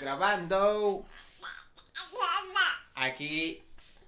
[0.00, 1.04] Grabando.
[2.94, 3.62] Aquí.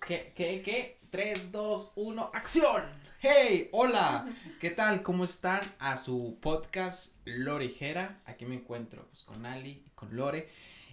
[0.07, 1.01] ¿Qué, qué, qué?
[1.11, 2.83] 3, 2, 1, acción.
[3.21, 4.29] Hey, hola.
[4.61, 5.03] ¿Qué tal?
[5.03, 5.61] ¿Cómo están?
[5.79, 8.21] A su podcast Lorejera.
[8.25, 10.49] Aquí me encuentro pues, con Ali y con Lore.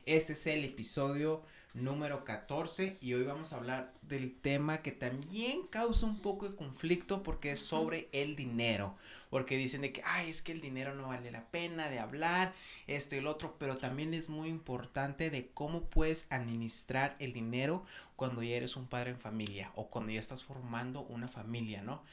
[0.05, 5.65] Este es el episodio número 14 y hoy vamos a hablar del tema que también
[5.67, 8.95] causa un poco de conflicto porque es sobre el dinero,
[9.29, 12.53] porque dicen de que, ay, es que el dinero no vale la pena de hablar,
[12.85, 17.83] esto y el otro, pero también es muy importante de cómo puedes administrar el dinero
[18.15, 22.03] cuando ya eres un padre en familia o cuando ya estás formando una familia, ¿no?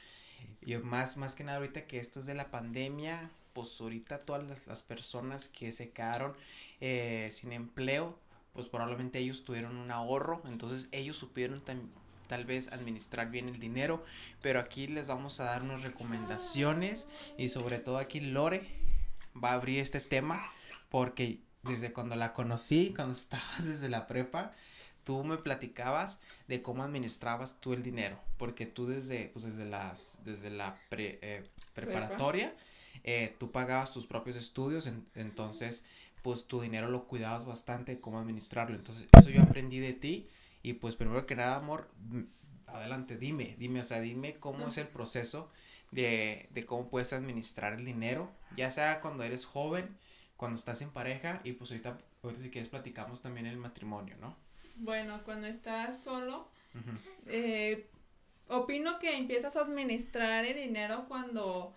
[0.61, 4.43] Yo más, más que nada ahorita que esto es de la pandemia, pues ahorita todas
[4.67, 6.35] las, personas que se quedaron
[6.79, 8.17] eh, sin empleo,
[8.53, 11.61] pues probablemente ellos tuvieron un ahorro, entonces ellos supieron
[12.27, 14.03] tal vez administrar bien el dinero,
[14.41, 18.67] pero aquí les vamos a dar unas recomendaciones y sobre todo aquí Lore
[19.41, 20.41] va a abrir este tema
[20.89, 24.53] porque desde cuando la conocí, cuando estabas desde la prepa,
[25.03, 30.19] tú me platicabas de cómo administrabas tú el dinero, porque tú desde, pues desde las,
[30.23, 32.55] desde la eh, preparatoria,
[33.03, 35.85] eh, tú pagabas tus propios estudios, entonces
[36.21, 38.75] pues tu dinero lo cuidabas bastante, cómo administrarlo.
[38.75, 40.29] Entonces, eso yo aprendí de ti.
[40.63, 41.89] Y pues primero que nada, amor,
[42.67, 45.51] adelante, dime, dime, o sea, dime cómo es el proceso
[45.91, 49.97] de, de cómo puedes administrar el dinero, ya sea cuando eres joven,
[50.37, 54.35] cuando estás en pareja y pues ahorita, ahorita si quieres platicamos también el matrimonio, ¿no?
[54.75, 56.47] Bueno, cuando estás solo,
[57.27, 57.87] eh,
[58.47, 61.75] opino que empiezas a administrar el dinero cuando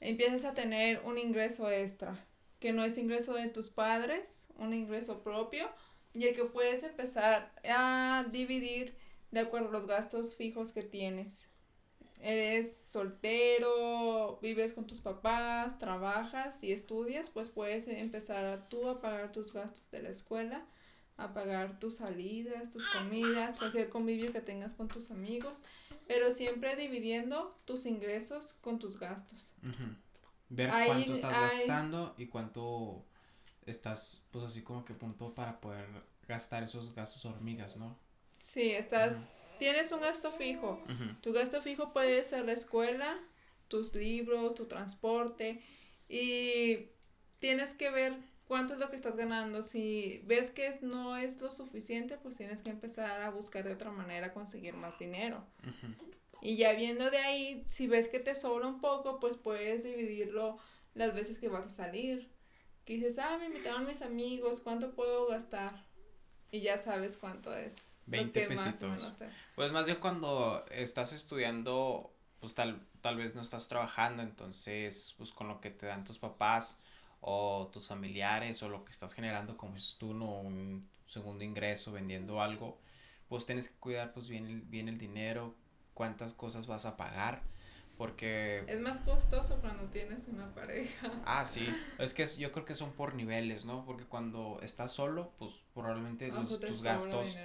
[0.00, 2.18] empiezas a tener un ingreso extra
[2.60, 5.68] que no es ingreso de tus padres, un ingreso propio,
[6.14, 8.96] y el que puedes empezar a dividir
[9.30, 11.48] de acuerdo a los gastos fijos que tienes.
[12.20, 19.30] Eres soltero, vives con tus papás, trabajas y estudias, pues puedes empezar tú a pagar
[19.30, 20.66] tus gastos de la escuela,
[21.16, 25.62] a pagar tus salidas, tus comidas, cualquier convivio que tengas con tus amigos,
[26.08, 29.54] pero siempre dividiendo tus ingresos con tus gastos.
[30.50, 33.04] Ver cuánto estás gastando y cuánto
[33.66, 35.86] estás, pues así como que punto para poder
[36.26, 37.98] gastar esos gastos hormigas, ¿no?
[38.38, 40.82] Sí, estás, tienes un gasto fijo.
[41.20, 43.18] Tu gasto fijo puede ser la escuela,
[43.68, 45.62] tus libros, tu transporte
[46.08, 46.86] y
[47.38, 48.16] tienes que ver
[48.46, 49.62] cuánto es lo que estás ganando.
[49.62, 53.90] Si ves que no es lo suficiente, pues tienes que empezar a buscar de otra
[53.90, 55.44] manera conseguir más dinero.
[56.40, 60.58] Y ya viendo de ahí, si ves que te sobra un poco, pues puedes dividirlo
[60.94, 62.30] las veces que vas a salir.
[62.84, 65.84] Que dices, ah, me invitaron mis amigos, ¿cuánto puedo gastar?
[66.50, 67.94] Y ya sabes cuánto es.
[68.06, 69.14] 20 pesitos.
[69.54, 75.32] Pues más bien cuando estás estudiando, pues tal, tal vez no estás trabajando, entonces, pues
[75.32, 76.78] con lo que te dan tus papás
[77.20, 81.92] o tus familiares o lo que estás generando como es tú, no un segundo ingreso
[81.92, 82.78] vendiendo algo,
[83.28, 85.54] pues tienes que cuidar pues bien bien el dinero,
[85.98, 87.42] cuántas cosas vas a pagar.
[87.96, 88.62] Porque...
[88.68, 91.10] Es más costoso cuando tienes una pareja.
[91.26, 91.66] Ah, sí.
[91.98, 93.84] Es que yo creo que son por niveles, ¿no?
[93.84, 97.36] Porque cuando estás solo, pues probablemente pues tus gastos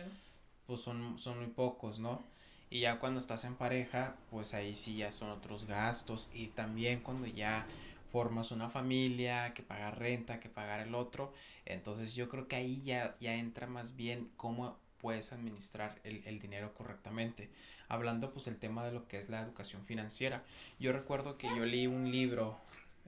[0.68, 2.24] pues son, son muy pocos, ¿no?
[2.70, 6.30] Y ya cuando estás en pareja, pues ahí sí ya son otros gastos.
[6.32, 7.66] Y también cuando ya
[8.12, 11.34] formas una familia, que pagar renta, que pagar el otro.
[11.66, 16.40] Entonces yo creo que ahí ya, ya entra más bien cómo puedes administrar el, el
[16.40, 17.50] dinero correctamente
[17.90, 20.44] hablando pues el tema de lo que es la educación financiera.
[20.80, 22.58] Yo recuerdo que yo leí un libro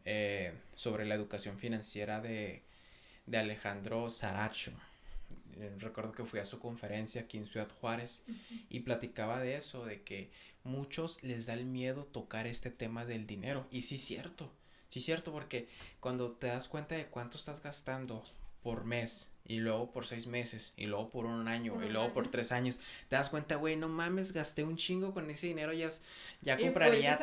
[0.03, 2.61] eh, sobre la educación financiera de,
[3.25, 4.71] de Alejandro Saracho.
[5.57, 8.23] Eh, recuerdo que fui a su conferencia aquí en Ciudad Juárez
[8.69, 10.29] y platicaba de eso, de que
[10.63, 13.65] muchos les da el miedo tocar este tema del dinero.
[13.71, 14.51] Y sí cierto,
[14.89, 15.67] sí es cierto, porque
[15.99, 18.23] cuando te das cuenta de cuánto estás gastando
[18.65, 22.29] por mes y luego por seis meses y luego por un año y luego por
[22.29, 22.79] tres años.
[23.09, 25.91] Te das cuenta güey no mames gasté un chingo con ese dinero ya
[26.41, 27.13] ya compraría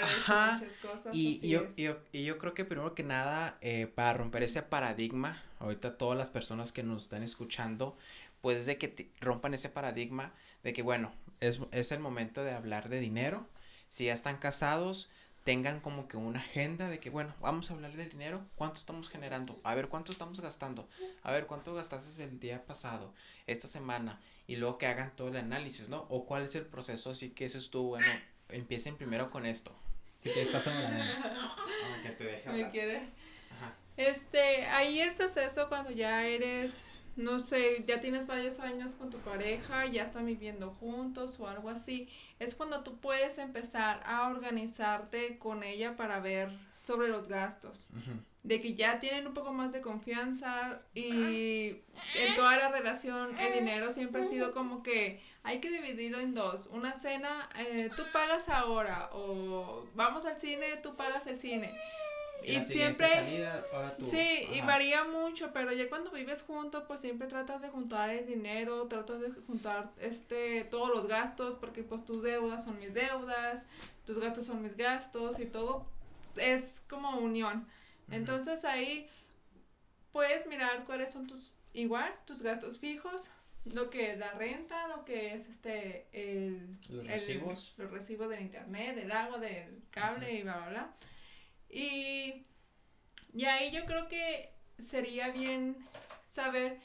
[0.00, 0.60] Ajá.
[0.60, 4.44] muchas cosas y yo, yo, y yo creo que primero que nada eh, para romper
[4.44, 7.98] ese paradigma ahorita todas las personas que nos están escuchando
[8.40, 10.32] pues de que rompan ese paradigma
[10.62, 13.48] de que bueno es, es el momento de hablar de dinero.
[13.88, 15.10] Si ya están casados
[15.44, 19.08] tengan como que una agenda de que, bueno, vamos a hablar del dinero, cuánto estamos
[19.08, 20.88] generando, a ver cuánto estamos gastando,
[21.22, 23.12] a ver cuánto gastaste el día pasado,
[23.46, 26.06] esta semana, y luego que hagan todo el análisis, ¿no?
[26.08, 28.06] O cuál es el proceso, así que eso estuvo, bueno,
[28.48, 29.74] empiecen primero con esto.
[30.20, 33.08] Si quieres, pásame la que te deje ¿Me quiere?
[33.56, 33.74] Ajá.
[33.96, 39.18] Este, ahí el proceso cuando ya eres no sé, ya tienes varios años con tu
[39.18, 45.38] pareja, ya están viviendo juntos o algo así, es cuando tú puedes empezar a organizarte
[45.38, 46.50] con ella para ver
[46.82, 47.90] sobre los gastos.
[48.42, 51.76] De que ya tienen un poco más de confianza y
[52.72, 56.68] relación, el dinero siempre ha sido como que hay que dividirlo en dos.
[56.72, 61.70] Una cena, eh, tú pagas ahora, o vamos al cine, tú pagas el cine.
[62.44, 63.08] Y, siempre
[64.02, 68.26] sí y varía mucho pero ya cuando vives juntos pues siempre tratas de juntar el
[68.26, 73.64] dinero tratas de juntar este todos los gastos porque pues tus deudas son mis deudas
[74.06, 75.86] tus gastos son mis gastos y todo
[76.36, 77.66] es como unión.
[78.10, 79.08] Entonces ahí
[80.12, 83.28] puedes mirar cuáles son tus igual tus gastos fijos
[83.64, 87.72] lo que es la renta lo que es este el los recibos.
[87.78, 90.94] los recibos del internet del agua del cable y bla bla bla
[91.72, 92.46] y,
[93.32, 95.76] y ahí yo creo que sería bien
[96.26, 96.78] saber,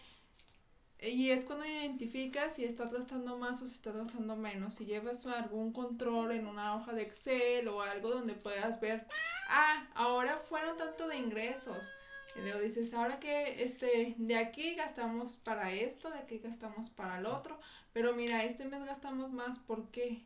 [0.99, 5.25] y es cuando identificas si estás gastando más o si estás gastando menos, si llevas
[5.27, 9.05] algún control en una hoja de Excel o algo donde puedas ver,
[9.49, 11.91] ah, ahora fueron tanto de ingresos.
[12.35, 17.17] Y luego dices, ahora que este, de aquí gastamos para esto, de aquí gastamos para
[17.17, 17.59] el otro,
[17.93, 20.25] pero mira, este mes gastamos más, ¿por qué?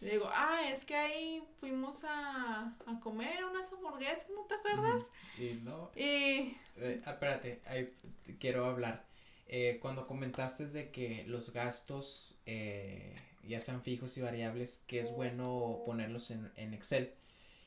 [0.00, 5.04] Le digo, ah, es que ahí fuimos a, a comer unas hamburguesas, ¿no te acuerdas?
[5.38, 5.90] Y no.
[5.94, 6.56] Y.
[6.76, 7.94] Eh, espérate, ahí
[8.38, 9.04] quiero hablar.
[9.46, 15.10] Eh, cuando comentaste de que los gastos, eh, ya sean fijos y variables, que es
[15.10, 17.14] bueno ponerlos en, en Excel.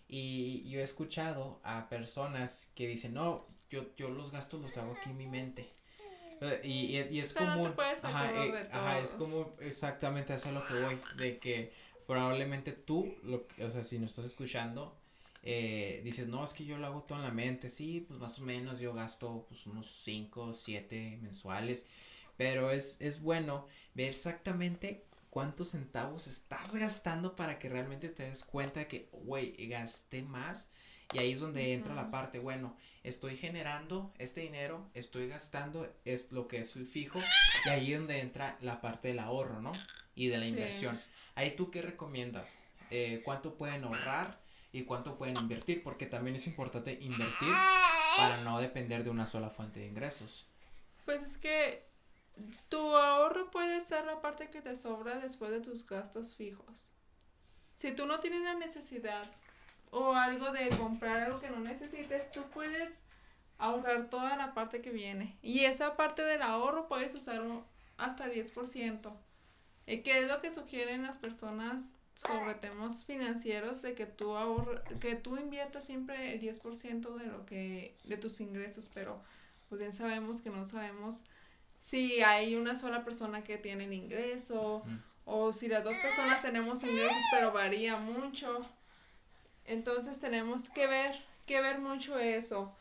[0.07, 4.91] Y yo he escuchado a personas que dicen, no, yo, yo los gastos los hago
[4.91, 5.73] aquí en mi mente.
[6.63, 7.67] Y, y, es, y es como.
[7.67, 8.31] ajá,
[8.71, 10.99] ajá, es como exactamente eso es lo que voy.
[11.17, 11.71] De que
[12.11, 14.99] probablemente tú, lo, o sea, si nos estás escuchando,
[15.43, 18.37] eh, dices, no, es que yo lo hago todo en la mente, sí, pues más
[18.39, 21.85] o menos yo gasto pues unos 5, 7 mensuales,
[22.35, 28.43] pero es, es bueno ver exactamente cuántos centavos estás gastando para que realmente te des
[28.43, 30.69] cuenta que, güey, gasté más.
[31.13, 36.29] Y ahí es donde entra la parte, bueno, estoy generando este dinero, estoy gastando es
[36.33, 37.19] lo que es el fijo,
[37.65, 39.71] y ahí es donde entra la parte del ahorro, ¿no?
[40.13, 40.99] Y de la inversión.
[41.35, 42.59] Ahí tú qué recomiendas?
[42.89, 44.39] Eh, ¿Cuánto pueden ahorrar
[44.71, 45.83] y cuánto pueden invertir?
[45.83, 47.53] Porque también es importante invertir
[48.17, 50.47] para no depender de una sola fuente de ingresos.
[51.05, 51.85] Pues es que
[52.69, 56.93] tu ahorro puede ser la parte que te sobra después de tus gastos fijos.
[57.73, 59.29] Si tú no tienes la necesidad
[59.89, 63.01] o algo de comprar algo que no necesites, tú puedes
[63.57, 65.37] ahorrar toda la parte que viene.
[65.41, 67.41] Y esa parte del ahorro puedes usar
[67.97, 69.13] hasta 10%.
[69.87, 74.83] ¿Y qué es lo que sugieren las personas sobre temas financieros de que tú ahorra,
[74.99, 79.21] que tú inviertas siempre el 10% de lo que de tus ingresos, pero
[79.69, 81.23] pues bien sabemos que no sabemos
[81.79, 84.83] si hay una sola persona que tiene el ingreso
[85.25, 88.61] o si las dos personas tenemos ingresos, pero varía mucho.
[89.65, 92.75] Entonces tenemos que ver, que ver mucho eso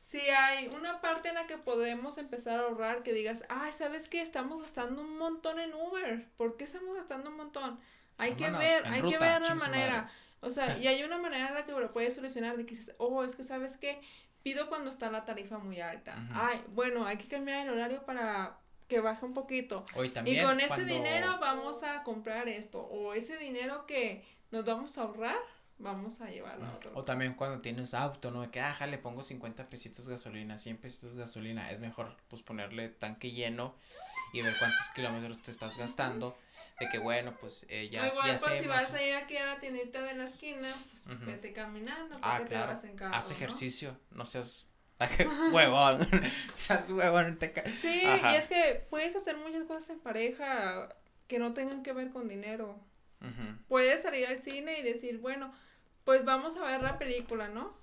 [0.00, 4.08] si hay una parte en la que podemos empezar a ahorrar, que digas, ay, ¿sabes
[4.08, 4.22] qué?
[4.22, 6.26] Estamos gastando un montón en Uber.
[6.36, 7.78] ¿Por qué estamos gastando un montón?
[8.16, 10.10] Hay que ver, hay que ver la manera.
[10.40, 12.94] O sea, y hay una manera en la que lo puedes solucionar de que dices,
[12.98, 14.00] oh, es que sabes qué,
[14.42, 16.16] pido cuando está la tarifa muy alta.
[16.32, 18.58] Ay, bueno, hay que cambiar el horario para
[18.88, 19.84] que baje un poquito.
[20.24, 22.80] y con ese dinero vamos a comprar esto.
[22.80, 25.38] O ese dinero que nos vamos a ahorrar,
[25.80, 26.92] vamos a llevarlo a otro.
[26.94, 28.42] O también cuando tienes auto, ¿no?
[28.42, 31.70] De que, ah, le pongo 50 pesitos de gasolina, 100 pesitos de gasolina.
[31.70, 33.74] Es mejor, pues, ponerle tanque lleno
[34.32, 36.36] y ver cuántos kilómetros te estás gastando.
[36.78, 39.44] De que, bueno, pues, eh, ya, Igual, ya pues, si vas a ir aquí a
[39.44, 40.72] la tiendita de la esquina,
[41.04, 44.66] pues, vete caminando, ah, te vas en carro, Haz ejercicio, no, seas
[45.52, 45.98] huevón,
[46.54, 50.88] seas huevón, te Sí, y es que puedes hacer muchas cosas en pareja
[51.26, 52.78] que no tengan que ver con dinero.
[53.68, 55.52] Puedes salir al cine y decir, bueno,
[56.04, 57.78] pues vamos a ver la película, ¿no?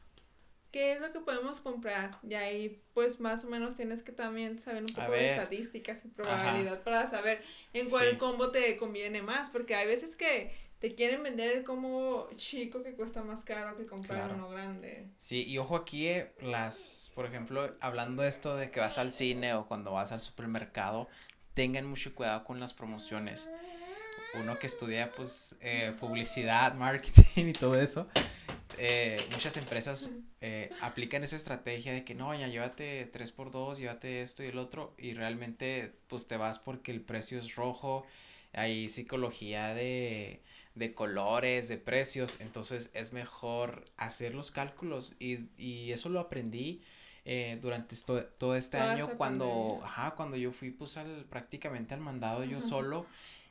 [0.72, 2.20] ¿Qué es lo que podemos comprar?
[2.24, 6.10] Y ahí, pues más o menos tienes que también saber un poco de estadísticas y
[6.10, 7.42] probabilidad para saber
[7.74, 12.30] en cuál combo te conviene más, porque hay veces que te quieren vender el combo
[12.36, 15.08] chico que cuesta más caro que comprar uno grande.
[15.18, 19.14] Sí, y ojo aquí, eh, las, por ejemplo, hablando de esto de que vas al
[19.14, 21.08] cine o cuando vas al supermercado,
[21.54, 23.50] tengan mucho cuidado con las promociones
[24.42, 28.08] uno que estudia pues eh, publicidad, marketing y todo eso,
[28.78, 34.44] eh, muchas empresas eh, aplican esa estrategia de que no, ya llévate 3x2, llévate esto
[34.44, 38.06] y el otro y realmente pues te vas porque el precio es rojo,
[38.54, 40.42] hay psicología de,
[40.76, 45.14] de colores, de precios, entonces es mejor hacer los cálculos.
[45.20, 46.82] Y, y eso lo aprendí
[47.30, 52.00] eh, durante esto, todo este año cuando, ajá, cuando yo fui pues al, prácticamente al
[52.00, 53.06] mandado yo solo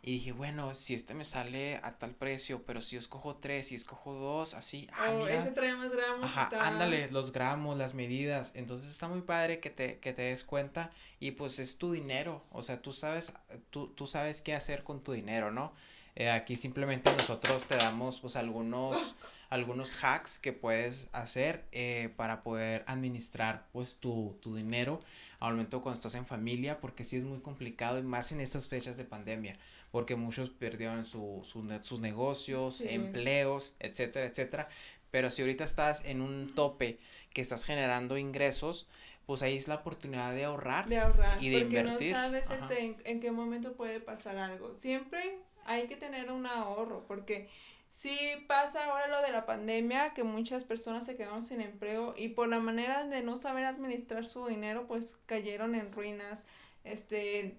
[0.07, 3.67] y dije, bueno, si este me sale a tal precio, pero si yo escojo tres,
[3.67, 6.25] si escojo dos, así, ah, oh, este trae más gramos.
[6.25, 8.53] Ajá, ándale, los gramos, las medidas.
[8.55, 12.45] Entonces está muy padre que te, que te des cuenta y pues es tu dinero.
[12.53, 13.33] O sea, tú sabes,
[13.71, 15.73] tú, tú sabes qué hacer con tu dinero, ¿no?
[16.15, 19.17] Eh, aquí simplemente nosotros te damos pues algunos,
[19.50, 25.00] algunos hacks que puedes hacer eh, para poder administrar pues tu, tu dinero
[25.38, 28.69] al momento cuando estás en familia porque sí es muy complicado y más en estas
[28.69, 29.57] fechas de pandemia
[29.91, 31.41] porque muchos perdieron su,
[31.81, 34.69] sus negocios, empleos, etcétera, etcétera.
[35.11, 36.99] Pero si ahorita estás en un tope
[37.33, 38.87] que estás generando ingresos,
[39.25, 40.87] pues ahí es la oportunidad de ahorrar.
[40.87, 41.43] De ahorrar.
[41.43, 44.75] Y de porque no sabes este, en, en, qué momento puede pasar algo.
[44.75, 47.49] Siempre hay que tener un ahorro, porque
[47.97, 52.29] si pasa ahora lo de la pandemia, que muchas personas se quedaron sin empleo y
[52.29, 56.45] por la manera de no saber administrar su dinero, pues cayeron en ruinas,
[56.85, 57.57] este,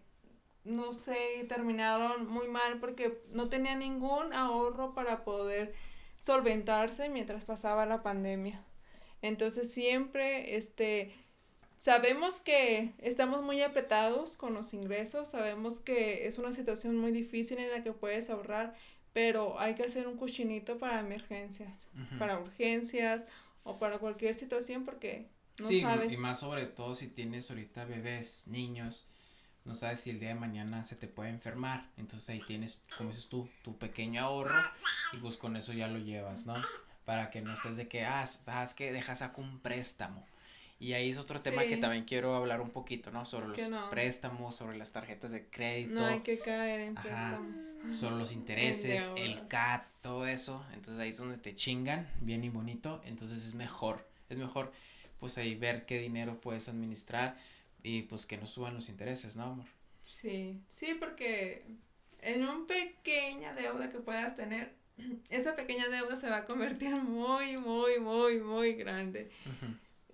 [0.64, 5.74] no sé, terminaron muy mal porque no tenían ningún ahorro para poder
[6.20, 8.64] solventarse mientras pasaba la pandemia.
[9.24, 11.16] Entonces siempre, este,
[11.80, 17.60] Sabemos que estamos muy apretados con los ingresos, sabemos que es una situación muy difícil
[17.60, 18.74] en la que puedes ahorrar,
[19.14, 21.88] pero hay que hacer un cochinito para emergencias,
[22.20, 23.28] para urgencias
[23.64, 25.28] o para cualquier situación porque
[25.60, 26.14] no sí, sabes.
[26.14, 29.08] y más sobre todo si tienes ahorita bebés, niños,
[29.66, 33.10] no sabes si el día de mañana se te puede enfermar, entonces ahí tienes, como
[33.10, 34.56] dices tú, tu pequeño ahorro
[35.14, 36.56] y pues con eso ya lo llevas, ¿no?
[37.06, 40.26] Para que no estés de que, ah, sabes que dejas saco un préstamo
[40.80, 43.26] y ahí es otro tema que también quiero hablar un poquito, ¿no?
[43.26, 45.96] Sobre los préstamos, sobre las tarjetas de crédito.
[45.96, 47.62] No hay que caer en préstamos.
[47.98, 50.64] Sobre los intereses, el CAT, todo eso.
[50.74, 53.02] Entonces ahí es donde te chingan, bien y bonito.
[53.06, 54.72] Entonces es mejor, es mejor
[55.20, 57.38] pues ahí ver qué dinero puedes administrar
[57.82, 59.66] y pues que no suban los intereses, ¿no, amor?
[60.02, 61.64] Sí, sí, porque
[62.22, 64.72] en una pequeña deuda que puedas tener,
[65.30, 69.32] esa pequeña deuda se va a convertir muy, muy, muy, muy grande.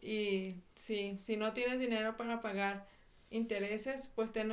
[0.03, 2.87] Y sí, si no tienes dinero para pagar
[3.29, 4.51] intereses, pues ten,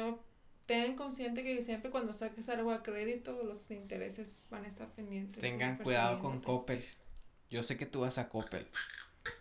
[0.66, 5.40] ten consciente que siempre cuando saques algo a crédito, los intereses van a estar pendientes.
[5.40, 6.84] Tengan cuidado con Coppel.
[7.50, 8.68] Yo sé que tú vas a Coppel.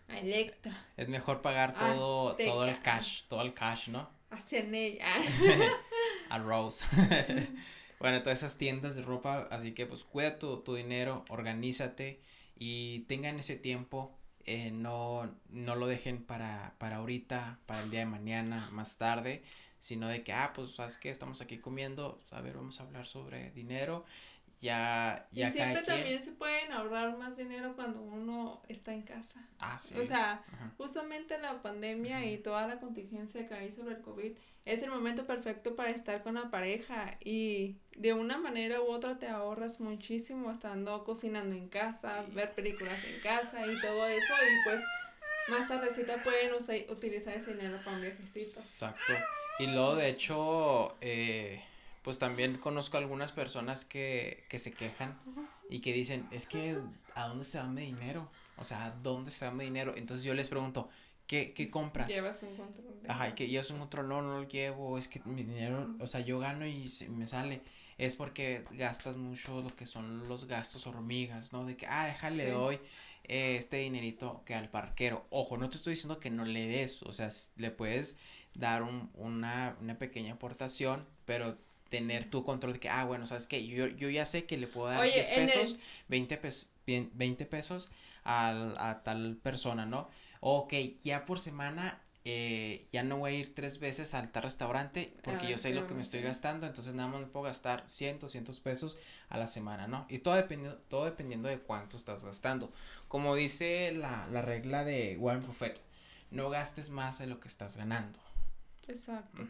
[0.08, 0.88] A Electra.
[0.98, 4.10] Es mejor pagar todo, todo el cash, todo el cash, ¿no?
[4.32, 5.08] A ella.
[6.30, 6.86] a Rose.
[8.00, 12.20] bueno, todas esas tiendas de ropa, así que pues cuida tu, tu dinero, organízate
[12.56, 18.02] y tengan ese tiempo eh, no, no lo dejen para, para ahorita, para el día
[18.02, 19.44] de mañana, más tarde,
[19.80, 21.10] sino de que, ah, pues, ¿sabes qué?
[21.10, 24.06] Estamos aquí comiendo, a ver, vamos a hablar sobre dinero,
[24.60, 29.48] ya, ya Y siempre también se pueden ahorrar más dinero cuando uno está en casa.
[29.60, 29.96] Ah, sí.
[29.98, 30.44] O sea,
[30.78, 34.34] justamente la pandemia y toda la contingencia que hay sobre el COVID
[34.66, 39.18] es el momento perfecto para estar con la pareja y de una manera u otra
[39.18, 44.70] te ahorras muchísimo estando cocinando en casa, ver películas en casa y todo eso y
[44.70, 44.84] pues
[45.48, 46.52] más tardecita pueden
[46.90, 48.60] utilizar ese dinero para un viajecito.
[48.60, 49.14] Exacto.
[49.60, 51.64] Y luego de hecho, eh,
[52.02, 55.20] pues también conozco algunas personas que, que se quejan
[55.70, 56.78] y que dicen, es que
[57.16, 58.30] ¿a dónde se va mi dinero?
[58.58, 59.94] O sea, ¿a dónde se va mi dinero?
[59.96, 60.90] Entonces yo les pregunto,
[61.30, 62.08] ¿Qué, ¿Qué, compras?
[62.08, 62.86] Llevas un control.
[63.08, 66.22] Ajá, que llevas un control, no, no lo llevo, es que mi dinero, o sea,
[66.22, 67.62] yo gano y me sale.
[68.00, 71.66] Es porque gastas mucho lo que son los gastos hormigas, ¿no?
[71.66, 72.80] De que, ah, déjale, doy
[73.26, 75.28] eh, este dinerito que al parquero.
[75.30, 78.18] Ojo, no te estoy diciendo que no le des, o sea, le puedes
[78.56, 83.48] dar un, una, una pequeña aportación, pero tener tu control de que, ah, bueno, ¿sabes
[83.48, 83.66] qué?
[83.66, 85.78] Yo, yo ya sé que le puedo dar 10 pesos,
[86.08, 87.90] 20 pesos, 20 pesos
[88.24, 90.10] al, a tal persona, ¿no?
[90.42, 95.14] ok, ya por semana eh, ya no voy a ir tres veces al tal restaurante
[95.24, 98.20] porque yo sé lo que me estoy gastando, entonces nada más me puedo gastar 100,
[98.20, 98.98] 200 pesos
[99.30, 100.06] a la semana, ¿no?
[100.10, 102.72] Y todo dependiendo, todo dependiendo de cuánto estás gastando.
[103.08, 105.82] Como dice la, la regla de Warren Buffett,
[106.30, 108.20] no gastes más de lo que estás ganando.
[108.88, 109.48] Exacto.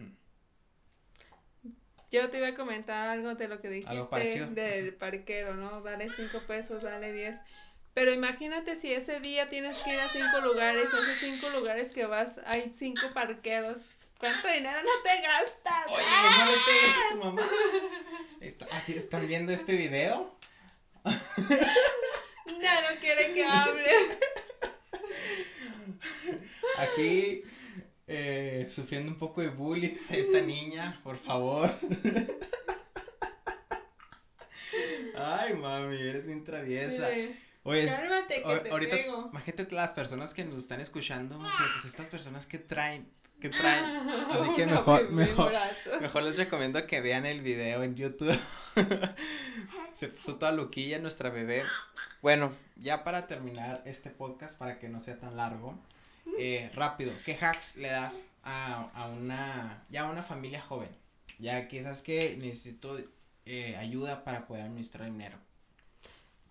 [2.11, 5.81] Yo te iba a comentar algo de lo que dijiste del parquero, ¿no?
[5.81, 7.37] Dale 5 pesos, dale 10.
[7.93, 12.05] Pero imagínate si ese día tienes que ir a cinco lugares, esos cinco lugares que
[12.05, 14.09] vas, hay cinco parqueros.
[14.17, 15.87] ¿Cuánto dinero no te gastas?
[15.87, 16.05] Oye,
[16.39, 17.49] no le pegues a tu mamá.
[18.71, 20.35] ¿Aquí están viendo este video?
[22.61, 23.91] Ya no quiere que hable.
[26.77, 27.43] Aquí
[28.11, 31.71] eh, sufriendo un poco de bullying esta niña, por favor.
[35.15, 37.07] Ay, mami, eres bien traviesa.
[37.63, 39.29] Oye, Cálmate, que te ahorita, pego.
[39.31, 43.85] imagínate las personas que nos están escuchando, pues estas personas que traen, que traen.
[44.31, 45.53] Así que mejor, mejor,
[46.01, 48.39] mejor les recomiendo que vean el video en YouTube.
[49.93, 51.61] Se puso toda loquilla nuestra bebé.
[52.23, 55.77] Bueno, ya para terminar este podcast, para que no sea tan largo,
[56.37, 60.89] eh, rápido, ¿qué hacks le das a, a una, ya a una familia joven?
[61.39, 62.99] Ya que sabes que necesito
[63.45, 65.37] eh, ayuda para poder administrar dinero.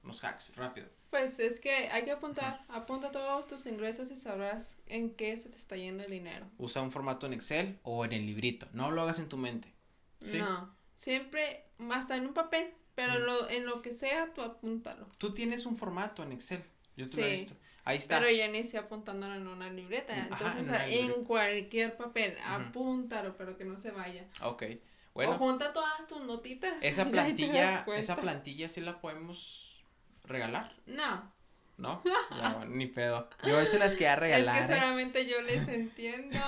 [0.03, 0.89] Unos hacks, rápido.
[1.11, 5.49] Pues es que hay que apuntar, apunta todos tus ingresos y sabrás en qué se
[5.49, 6.47] te está yendo el dinero.
[6.59, 8.69] Usa un formato en Excel o en el librito.
[8.73, 9.73] No lo hagas en tu mente.
[10.21, 10.39] ¿Sí?
[10.39, 15.09] No, siempre, hasta en un papel, pero en, lo, en lo que sea, tú apúntalo.
[15.17, 16.63] Tú tienes un formato en Excel.
[16.97, 17.55] Yo te lo he visto.
[17.89, 18.19] Ahí está.
[18.19, 20.13] Pero ya ni sé apuntándolo en una libreta.
[20.13, 24.27] Ajá, Entonces, en cualquier papel, apúntalo, pero que no se vaya.
[24.43, 24.63] Ok.
[24.63, 24.77] o
[25.15, 26.75] Bueno, junta todas tus notitas.
[26.83, 29.83] esa plantilla, esa plantilla sí la podemos
[30.25, 31.33] regalar, No,
[31.79, 32.03] ¿no?
[32.31, 33.31] Bueno, ni pedo.
[33.43, 34.59] Yo se las quería regalar.
[34.61, 34.77] es que ¿eh?
[34.77, 36.39] solamente yo les entiendo.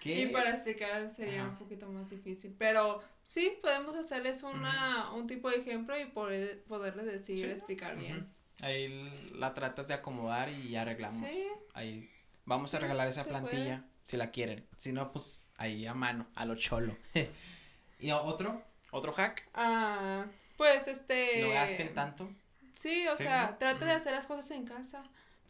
[0.00, 0.20] ¿Qué?
[0.20, 1.50] Y para explicar sería Ajá.
[1.50, 2.54] un poquito más difícil.
[2.56, 7.46] Pero sí, podemos hacerles una, un tipo de ejemplo y poder, poderles decir, Sí.
[7.46, 8.32] explicar bien.
[8.60, 11.26] Ahí la tratas de acomodar y arreglamos.
[11.28, 11.46] Sí.
[11.74, 12.10] Ahí
[12.44, 14.66] vamos a regalar esa plantilla si la quieren.
[14.76, 16.96] Si no, pues ahí a mano, a lo cholo.
[18.00, 18.62] ¿Y otro?
[18.90, 19.48] ¿Otro hack?
[19.54, 21.42] Ah, pues este.
[21.42, 22.30] No gasten tanto.
[22.74, 23.58] Sí, o Sí, sea, ¿no?
[23.58, 25.04] trata de hacer las cosas en casa.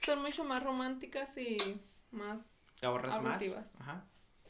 [0.05, 1.59] Son mucho más románticas y
[2.11, 2.59] más.
[2.83, 3.81] ahorras más.
[3.81, 4.05] Ajá.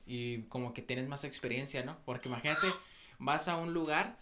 [0.07, 1.99] Y como que tienes más experiencia, ¿no?
[2.05, 2.67] Porque imagínate,
[3.19, 4.17] vas a un lugar,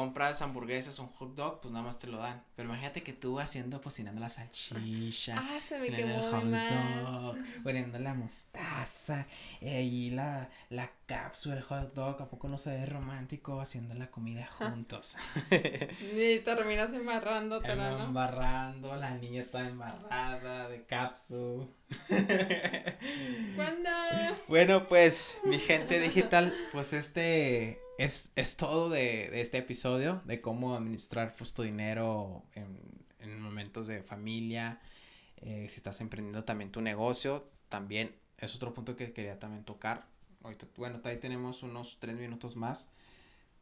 [0.00, 2.42] compras hamburguesas o un hot dog, pues nada más te lo dan.
[2.56, 6.68] Pero imagínate que tú haciendo, cocinando la salchicha, Ah, se me poniendo el quemó de
[6.70, 9.26] hot dog, poniendo la mostaza,
[9.60, 13.92] eh, y la, la cápsula, el hot dog, ¿a poco no se ve romántico haciendo
[13.94, 15.16] la comida juntos?
[16.16, 18.04] Y terminas embarrándotela, ¿no?
[18.04, 21.66] Embarrando, la niña toda embarrada de cápsula.
[23.56, 23.90] ¿Cuándo?
[24.48, 30.74] Bueno, pues mi gente digital, pues este es, es todo de, este episodio, de cómo
[30.74, 32.78] administrar pues, tu dinero en,
[33.18, 34.80] en momentos de familia,
[35.36, 40.06] eh, si estás emprendiendo también tu negocio, también es otro punto que quería también tocar.
[40.76, 42.90] Bueno, ahí tenemos unos tres minutos más,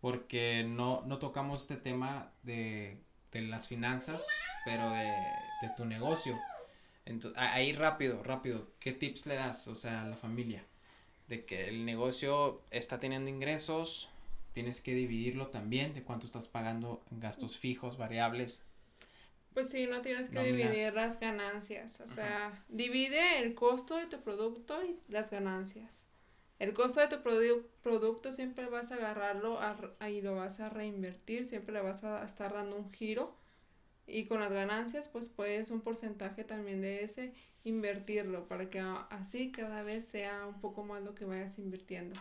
[0.00, 4.24] porque no, no tocamos este tema de, de las finanzas,
[4.64, 5.10] pero de,
[5.62, 6.38] de tu negocio.
[7.06, 10.64] Entonces, ahí rápido, rápido, ¿qué tips le das, o sea, a la familia?
[11.26, 14.08] De que el negocio está teniendo ingresos,
[14.58, 18.64] tienes que dividirlo también, de cuánto estás pagando en gastos fijos, variables.
[19.54, 20.72] Pues sí, no tienes que Nóminas.
[20.72, 22.00] dividir las ganancias.
[22.00, 26.06] O sea, divide el costo de tu producto y las ganancias.
[26.58, 30.70] El costo de tu produ- producto siempre vas a agarrarlo a y lo vas a
[30.70, 33.36] reinvertir, siempre le vas a estar dando un giro.
[34.08, 39.52] Y con las ganancias, pues puedes un porcentaje también de ese invertirlo para que así
[39.52, 42.16] cada vez sea un poco más lo que vayas invirtiendo.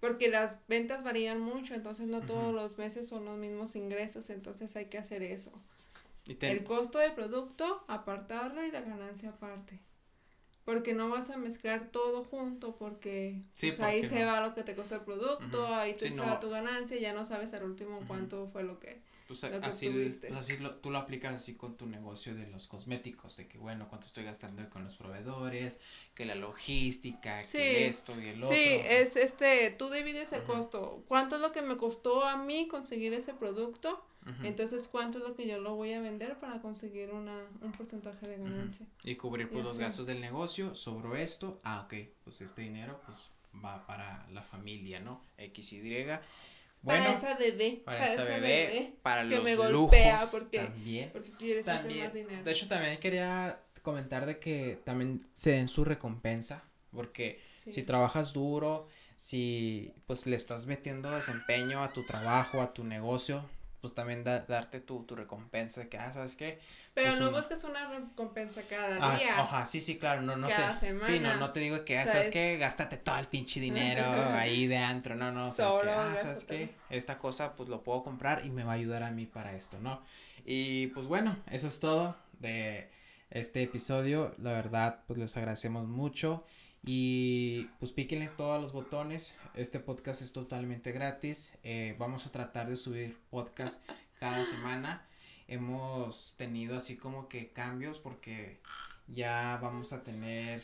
[0.00, 4.76] Porque las ventas varían mucho, entonces no todos los meses son los mismos ingresos, entonces
[4.76, 5.52] hay que hacer eso.
[6.26, 9.80] Y El costo del producto, apartarlo y la ganancia aparte.
[10.64, 14.64] Porque no vas a mezclar todo junto porque, Sí, pues, ahí se va lo que
[14.64, 17.54] te costó el producto, ahí te Sí, se va tu ganancia y ya no sabes
[17.54, 19.00] al último cuánto fue lo que...
[19.26, 22.66] pues, lo así, pues, así lo, tú lo aplicas así con tu negocio de los
[22.66, 25.78] cosméticos, de que bueno, cuánto estoy gastando con los proveedores,
[26.14, 27.58] que la logística, Sí.
[27.58, 28.48] que esto y el otro.
[28.54, 31.02] Sí, es este, tú divides el costo.
[31.08, 34.04] ¿Cuánto es lo que me costó a mí conseguir ese producto?
[34.42, 38.26] Entonces, ¿cuánto es lo que yo lo voy a vender para conseguir una, un porcentaje
[38.26, 38.84] de ganancia?
[39.04, 39.82] Y cubrir pues Y los así.
[39.82, 43.18] gastos del negocio, sobró esto, ah, ok, pues este dinero pues
[43.64, 45.22] va para la familia, ¿no?
[45.38, 46.06] X, Y.
[46.86, 47.82] Bueno, para esa bebé.
[47.84, 51.10] para esa bebé, para que los me lujos golpea porque- también.
[51.12, 52.42] Porque quiere También, más dinero.
[52.44, 57.72] de hecho también quería comentar de que también se den su recompensa, porque Sí.
[57.72, 63.48] si trabajas duro, si pues le estás metiendo desempeño a tu trabajo, a tu negocio,
[63.80, 66.58] pues también da- darte tu, tu recompensa de que, ah, ¿sabes qué?
[66.94, 69.40] Pero pues no una- busques una recompensa cada Ah, día.
[69.40, 71.36] ajá, sí, sí, claro, no, no Cada te, sí, no, semana.
[71.36, 72.56] no te digo que, ah, ¿sabes es- qué?
[72.58, 74.02] Gástate todo el pinche dinero
[74.34, 76.74] ahí de antro, no, no, o sea, que, ah, ¿sabes qué?
[76.90, 79.78] Esta cosa, pues, lo puedo comprar y me va a ayudar a mí para esto,
[79.80, 80.02] ¿no?
[80.44, 82.90] Y, pues, bueno, eso es todo de
[83.30, 86.44] este episodio, la verdad, pues, les agradecemos mucho
[86.86, 92.68] y, pues, píquenle todos los botones, este podcast es totalmente gratis, eh, vamos a tratar
[92.68, 93.82] de subir podcast
[94.20, 95.04] cada semana,
[95.48, 98.60] hemos tenido así como que cambios porque
[99.08, 100.62] ya vamos a tener,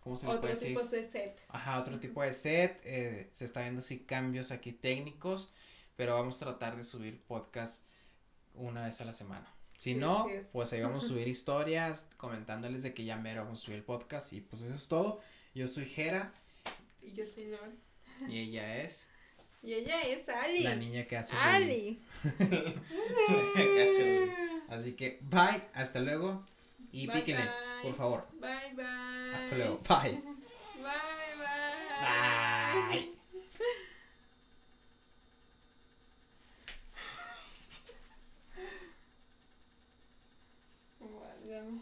[0.00, 0.68] ¿cómo se le puede Otros decir?
[0.68, 1.42] tipos de set.
[1.48, 5.52] Ajá, otro tipo de set, eh, se está viendo así cambios aquí técnicos,
[5.96, 7.82] pero vamos a tratar de subir podcast
[8.54, 9.52] una vez a la semana.
[9.78, 13.64] Si no, pues ahí vamos a subir historias comentándoles de que ya mero vamos a
[13.64, 15.20] subir el podcast y pues eso es todo.
[15.56, 16.34] Yo soy Jera.
[17.00, 17.72] Y yo soy Lore.
[18.28, 19.08] Y ella es.
[19.62, 20.62] Y ella es Ali.
[20.62, 21.98] La niña que hace Ali.
[24.68, 26.44] Así que bye, hasta luego
[26.92, 27.48] y píquenle,
[27.82, 28.28] por favor.
[28.34, 29.34] Bye bye.
[29.34, 29.80] Hasta luego.
[29.88, 29.96] Bye.
[29.96, 30.22] Bye bye.
[30.22, 30.35] Bye.